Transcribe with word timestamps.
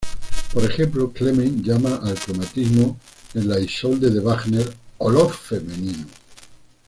Por 0.51 0.63
ejemplo, 0.65 1.11
Clement 1.11 1.63
llama 1.63 1.99
al 2.01 2.15
cromatismo 2.17 2.97
en 3.35 3.47
la 3.47 3.59
"Isolde" 3.59 4.09
de 4.09 4.19
Wagner 4.19 4.67
"olor 4.97 5.31
femenino". 5.31 6.07